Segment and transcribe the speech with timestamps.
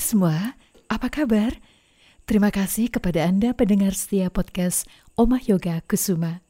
[0.00, 0.56] Semua,
[0.88, 1.60] apa kabar?
[2.24, 6.40] Terima kasih kepada Anda pendengar setia podcast Omah Yoga Kusuma.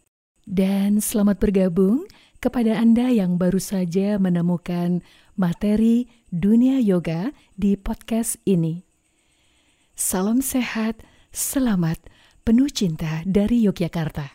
[0.47, 2.07] Dan selamat bergabung
[2.39, 5.03] kepada Anda yang baru saja menemukan
[5.35, 8.87] materi dunia yoga di podcast ini.
[9.99, 11.03] Salam sehat,
[11.35, 11.99] selamat,
[12.47, 14.31] penuh cinta dari Yogyakarta.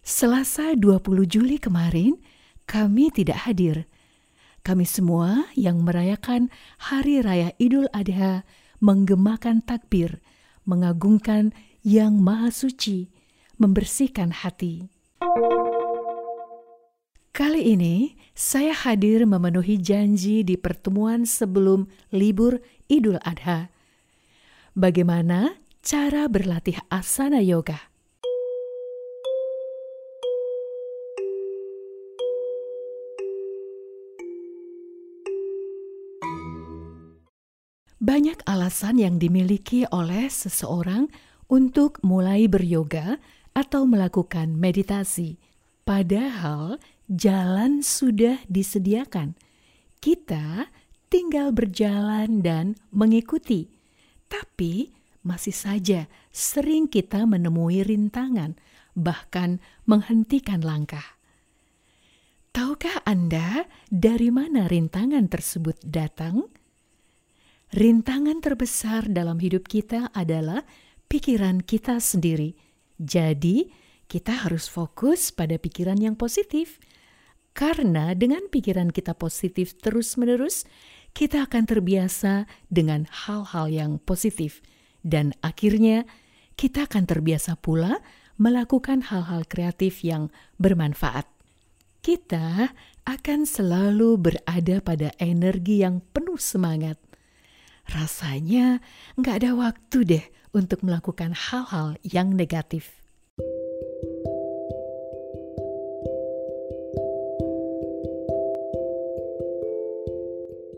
[0.00, 2.16] Selasa 20 Juli kemarin,
[2.64, 3.84] kami tidak hadir.
[4.64, 6.48] Kami semua yang merayakan
[6.88, 8.48] Hari Raya Idul Adha
[8.80, 10.24] menggemakan takbir,
[10.64, 11.52] mengagungkan
[11.84, 13.12] Yang Maha Suci,
[13.60, 14.88] membersihkan hati.
[17.36, 23.68] Kali ini saya hadir memenuhi janji di pertemuan sebelum libur Idul Adha.
[24.72, 27.93] Bagaimana cara berlatih asana yoga?
[38.04, 41.08] Banyak alasan yang dimiliki oleh seseorang
[41.48, 43.16] untuk mulai beryoga
[43.56, 45.40] atau melakukan meditasi.
[45.88, 46.76] Padahal
[47.08, 49.40] jalan sudah disediakan.
[50.04, 50.68] Kita
[51.08, 53.72] tinggal berjalan dan mengikuti.
[54.28, 54.92] Tapi
[55.24, 58.60] masih saja sering kita menemui rintangan,
[58.92, 61.16] bahkan menghentikan langkah.
[62.52, 66.52] Tahukah Anda dari mana rintangan tersebut datang?
[67.72, 70.66] Rintangan terbesar dalam hidup kita adalah
[71.08, 72.58] pikiran kita sendiri.
[73.00, 73.72] Jadi,
[74.04, 76.76] kita harus fokus pada pikiran yang positif.
[77.54, 80.66] Karena dengan pikiran kita positif terus-menerus,
[81.14, 84.60] kita akan terbiasa dengan hal-hal yang positif.
[85.00, 86.04] Dan akhirnya,
[86.58, 88.02] kita akan terbiasa pula
[88.36, 91.30] melakukan hal-hal kreatif yang bermanfaat.
[92.02, 92.74] Kita
[93.06, 97.00] akan selalu berada pada energi yang penuh semangat
[97.90, 98.80] rasanya
[99.20, 100.24] nggak ada waktu deh
[100.54, 103.04] untuk melakukan hal-hal yang negatif.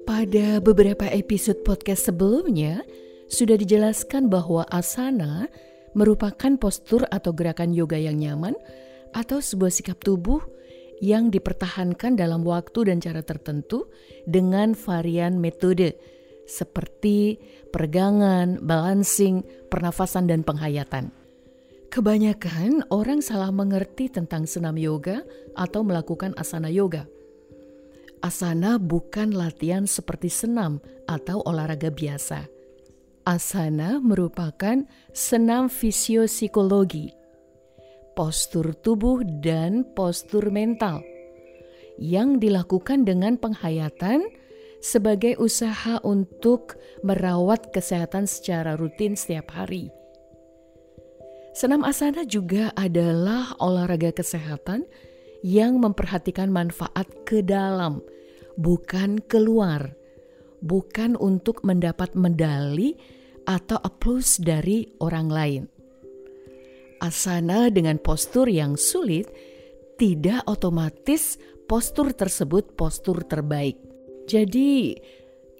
[0.06, 2.82] Pada beberapa episode podcast sebelumnya,
[3.28, 5.46] sudah dijelaskan bahwa asana
[5.92, 8.56] merupakan postur atau gerakan yoga yang nyaman
[9.12, 10.40] atau sebuah sikap tubuh
[11.04, 13.92] yang dipertahankan dalam waktu dan cara tertentu
[14.24, 16.15] dengan varian metode
[16.46, 17.36] seperti
[17.74, 21.10] peregangan, balancing, pernafasan, dan penghayatan.
[21.90, 25.22] Kebanyakan orang salah mengerti tentang senam yoga
[25.54, 27.06] atau melakukan asana yoga.
[28.24, 32.48] Asana bukan latihan seperti senam atau olahraga biasa.
[33.26, 37.10] Asana merupakan senam fisiopsikologi,
[38.14, 41.02] postur tubuh dan postur mental
[41.96, 44.24] yang dilakukan dengan penghayatan,
[44.86, 49.90] sebagai usaha untuk merawat kesehatan secara rutin setiap hari.
[51.58, 54.86] Senam asana juga adalah olahraga kesehatan
[55.42, 57.98] yang memperhatikan manfaat ke dalam,
[58.54, 59.90] bukan keluar,
[60.62, 62.94] bukan untuk mendapat medali
[63.42, 65.62] atau aplaus dari orang lain.
[67.02, 69.26] Asana dengan postur yang sulit
[69.96, 73.85] tidak otomatis postur tersebut postur terbaik.
[74.26, 74.98] Jadi,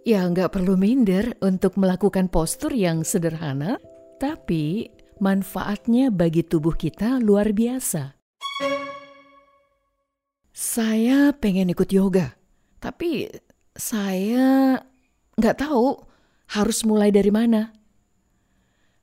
[0.03, 3.79] ya nggak perlu minder untuk melakukan postur yang sederhana,
[4.19, 4.91] tapi
[5.23, 8.19] manfaatnya bagi tubuh kita luar biasa.
[10.51, 12.35] Saya pengen ikut yoga,
[12.83, 13.31] tapi
[13.77, 14.81] saya
[15.39, 16.03] nggak tahu
[16.59, 17.71] harus mulai dari mana.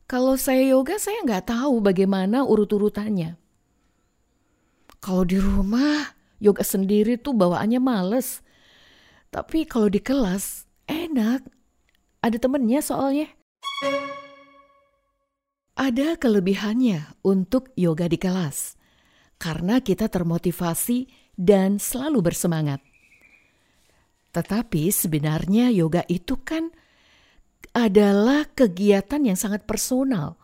[0.10, 3.40] Kalau saya yoga, saya nggak tahu bagaimana urut-urutannya.
[5.00, 6.12] Kalau di rumah,
[6.44, 8.44] yoga sendiri tuh bawaannya males.
[9.34, 11.42] Tapi kalau di kelas enak,
[12.22, 13.34] ada temennya soalnya.
[15.74, 18.78] Ada kelebihannya untuk yoga di kelas,
[19.42, 22.78] karena kita termotivasi dan selalu bersemangat.
[24.38, 26.70] Tetapi sebenarnya yoga itu kan
[27.74, 30.38] adalah kegiatan yang sangat personal,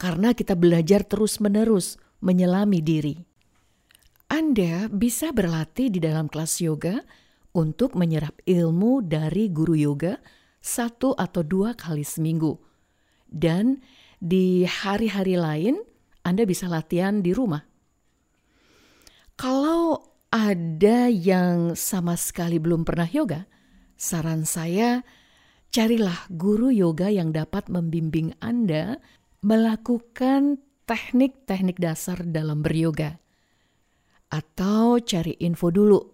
[0.00, 3.20] karena kita belajar terus-menerus menyelami diri.
[4.32, 7.04] Anda bisa berlatih di dalam kelas yoga
[7.54, 10.18] untuk menyerap ilmu dari guru yoga
[10.58, 12.58] satu atau dua kali seminggu.
[13.24, 13.78] Dan
[14.18, 15.78] di hari-hari lain,
[16.26, 17.62] Anda bisa latihan di rumah.
[19.34, 23.46] Kalau ada yang sama sekali belum pernah yoga,
[23.94, 25.02] saran saya
[25.74, 28.98] carilah guru yoga yang dapat membimbing Anda
[29.42, 33.18] melakukan teknik-teknik dasar dalam beryoga.
[34.30, 36.13] Atau cari info dulu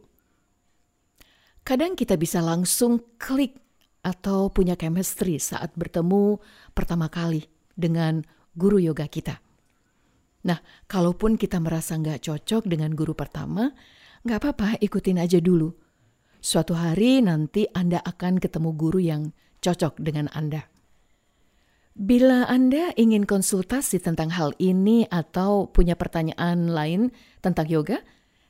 [1.62, 3.56] Kadang kita bisa langsung klik
[4.00, 6.40] atau punya chemistry saat bertemu
[6.72, 7.44] pertama kali
[7.76, 8.24] dengan
[8.56, 9.38] guru yoga kita.
[10.40, 10.56] Nah,
[10.88, 13.76] kalaupun kita merasa nggak cocok dengan guru pertama,
[14.24, 15.68] nggak apa-apa, ikutin aja dulu.
[16.40, 20.64] Suatu hari nanti Anda akan ketemu guru yang cocok dengan Anda.
[21.92, 27.12] Bila Anda ingin konsultasi tentang hal ini atau punya pertanyaan lain
[27.44, 28.00] tentang yoga,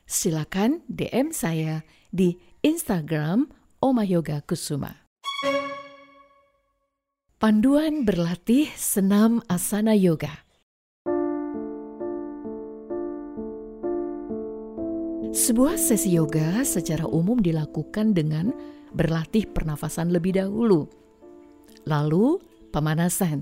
[0.07, 3.49] silakan DM saya di Instagram
[3.81, 4.93] Oma Yoga Kusuma.
[7.41, 10.29] Panduan berlatih senam asana yoga.
[15.33, 18.53] Sebuah sesi yoga secara umum dilakukan dengan
[18.93, 20.85] berlatih pernafasan lebih dahulu,
[21.89, 22.37] lalu
[22.69, 23.41] pemanasan,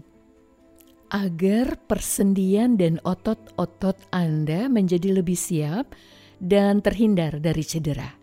[1.12, 5.92] agar persendian dan otot-otot Anda menjadi lebih siap
[6.39, 8.19] dan terhindar dari cedera.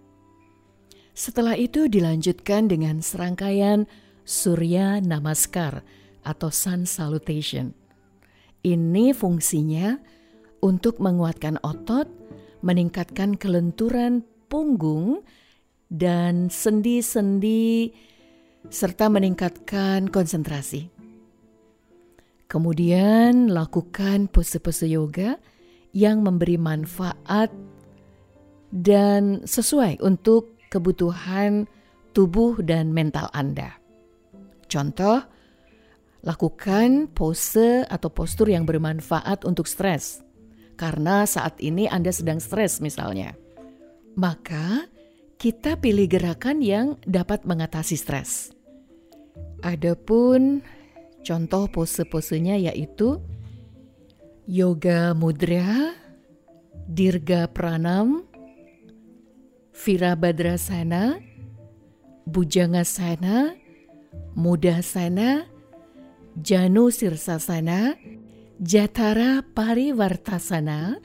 [1.17, 3.89] Setelah itu dilanjutkan dengan serangkaian
[4.29, 5.81] Surya Namaskar
[6.21, 7.73] atau Sun Salutation.
[8.61, 9.97] Ini fungsinya
[10.61, 12.05] untuk menguatkan otot,
[12.61, 15.25] meningkatkan kelenturan punggung
[15.89, 17.97] dan sendi-sendi
[18.69, 20.93] serta meningkatkan konsentrasi.
[22.45, 25.41] Kemudian lakukan pose-pose yoga
[25.97, 27.49] yang memberi manfaat
[28.69, 31.65] dan sesuai untuk kebutuhan
[32.13, 33.81] tubuh dan mental Anda.
[34.69, 35.25] Contoh,
[36.21, 40.21] lakukan pose atau postur yang bermanfaat untuk stres.
[40.77, 43.33] Karena saat ini Anda sedang stres misalnya.
[44.21, 44.85] Maka
[45.41, 48.53] kita pilih gerakan yang dapat mengatasi stres.
[49.65, 50.61] Adapun
[51.25, 53.21] contoh pose-posenya yaitu
[54.45, 55.97] yoga mudra,
[56.87, 58.26] dirga pranam,
[59.77, 61.21] virabhadrasana,
[62.27, 63.55] bujangasana,
[64.37, 65.49] Mudasana,
[66.37, 67.97] Janu Sirsasana,
[68.61, 71.01] Jatara Parivartasana,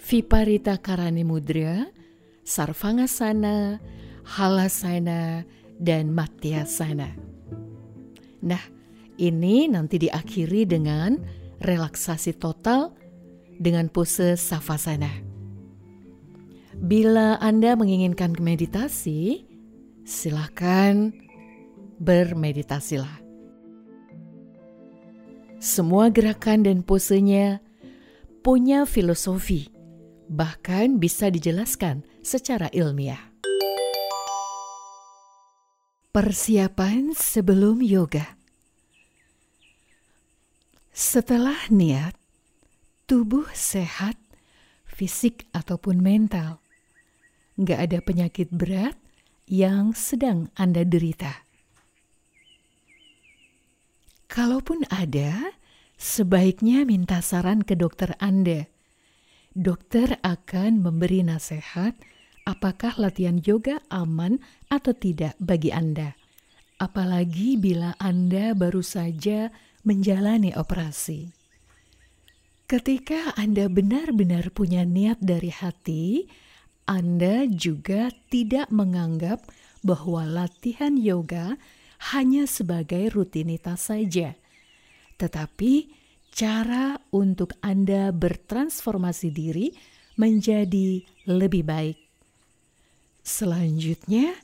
[0.00, 1.84] Viparita Karani Mudra,
[2.44, 3.80] Sarvangasana,
[4.24, 5.44] Halasana,
[5.80, 7.12] dan Matyasana.
[8.42, 8.64] Nah,
[9.20, 11.20] ini nanti diakhiri dengan
[11.60, 12.96] relaksasi total
[13.60, 15.31] dengan pose Savasana.
[16.82, 19.46] Bila Anda menginginkan meditasi,
[20.02, 21.14] silakan
[22.02, 23.22] bermeditasilah.
[25.62, 27.62] Semua gerakan dan posenya
[28.42, 29.70] punya filosofi,
[30.26, 33.30] bahkan bisa dijelaskan secara ilmiah.
[36.10, 38.34] Persiapan sebelum yoga.
[40.90, 42.18] Setelah niat,
[43.06, 44.18] tubuh sehat,
[44.90, 46.61] fisik ataupun mental.
[47.60, 48.96] Nggak ada penyakit berat
[49.44, 51.44] yang sedang Anda derita.
[54.32, 55.52] Kalaupun ada,
[56.00, 58.64] sebaiknya minta saran ke dokter Anda.
[59.52, 61.92] Dokter akan memberi nasihat
[62.48, 64.40] apakah latihan yoga aman
[64.72, 66.16] atau tidak bagi Anda.
[66.80, 69.52] Apalagi bila Anda baru saja
[69.84, 71.30] menjalani operasi.
[72.64, 76.24] Ketika Anda benar-benar punya niat dari hati,
[76.86, 79.46] Anda juga tidak menganggap
[79.82, 81.58] bahwa latihan yoga
[82.14, 84.34] hanya sebagai rutinitas saja,
[85.18, 85.90] tetapi
[86.34, 89.70] cara untuk Anda bertransformasi diri
[90.18, 91.98] menjadi lebih baik.
[93.22, 94.34] Selanjutnya,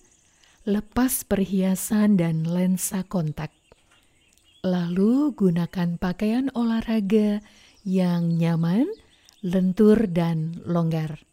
[0.62, 3.50] lepas perhiasan dan lensa kontak.
[4.62, 7.42] Lalu gunakan pakaian olahraga
[7.82, 8.86] yang nyaman,
[9.42, 11.27] lentur, dan longgar.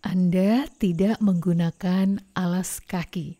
[0.00, 3.36] Anda tidak menggunakan alas kaki.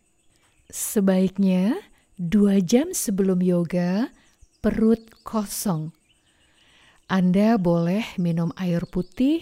[0.68, 1.72] Sebaiknya
[2.20, 4.12] dua jam sebelum yoga,
[4.60, 5.96] perut kosong.
[7.08, 9.40] Anda boleh minum air putih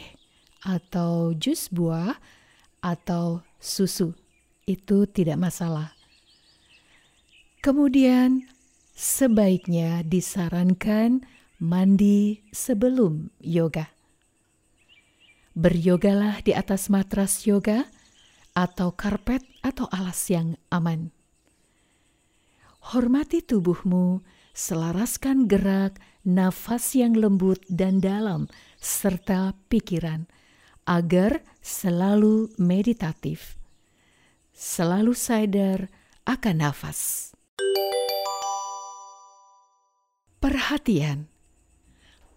[0.63, 2.15] atau jus buah
[2.87, 4.15] atau susu.
[4.63, 5.99] Itu tidak masalah.
[7.59, 8.47] Kemudian,
[8.95, 11.27] sebaiknya disarankan
[11.59, 13.98] mandi sebelum yoga.
[15.59, 17.91] Beryogalah di atas matras yoga
[18.55, 21.11] atau karpet atau alas yang aman.
[22.95, 24.23] Hormati tubuhmu,
[24.55, 28.47] selaraskan gerak, nafas yang lembut dan dalam,
[28.79, 30.31] serta pikiran,
[30.87, 33.59] agar selalu meditatif.
[34.55, 35.91] Selalu sadar
[36.23, 37.35] akan nafas.
[40.38, 41.27] Perhatian,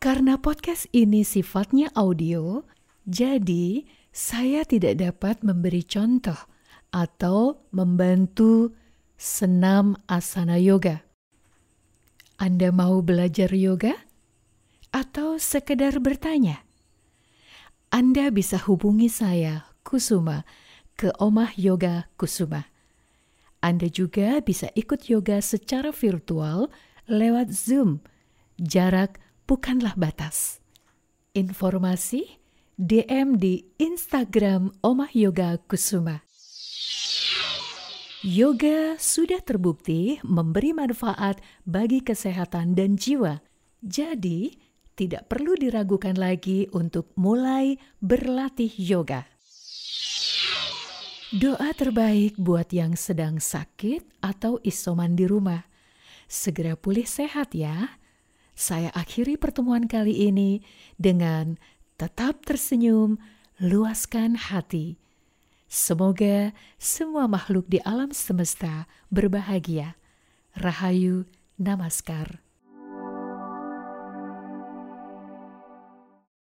[0.02, 2.66] karena podcast ini sifatnya audio,
[3.08, 6.38] jadi saya tidak dapat memberi contoh
[6.92, 8.76] atau membantu
[9.16, 11.06] senam asana yoga.
[12.42, 13.94] Anda mau belajar yoga?
[14.92, 16.68] Atau sekedar bertanya?
[17.94, 20.44] Anda bisa hubungi saya, Kusuma,
[21.00, 22.68] ke Omah Yoga Kusuma.
[23.62, 26.68] Anda juga bisa ikut yoga secara virtual
[27.06, 28.02] lewat Zoom.
[28.58, 30.60] Jarak bukanlah batas.
[31.38, 32.41] Informasi
[32.82, 36.26] DM di Instagram Omah Yoga Kusuma.
[38.26, 43.38] Yoga sudah terbukti memberi manfaat bagi kesehatan dan jiwa.
[43.86, 44.58] Jadi,
[44.98, 49.30] tidak perlu diragukan lagi untuk mulai berlatih yoga.
[51.38, 55.70] Doa terbaik buat yang sedang sakit atau isoman di rumah.
[56.26, 58.02] Segera pulih sehat ya.
[58.58, 60.66] Saya akhiri pertemuan kali ini
[60.98, 61.62] dengan
[62.02, 63.22] tetap tersenyum,
[63.62, 64.98] luaskan hati
[65.72, 69.96] Semoga semua makhluk di alam semesta berbahagia.
[70.52, 71.24] Rahayu
[71.56, 72.44] Namaskar.